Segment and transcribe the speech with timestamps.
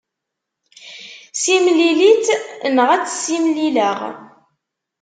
[1.41, 2.27] Simlil-itt
[2.75, 3.99] neɣ ad tt-simlileɣ.